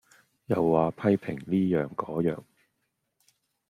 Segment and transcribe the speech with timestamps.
[0.47, 2.39] 又話批評哩樣個樣